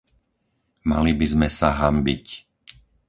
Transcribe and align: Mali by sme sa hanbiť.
Mali 0.89 1.11
by 1.19 1.25
sme 1.33 1.45
sa 1.57 1.69
hanbiť. 1.79 2.25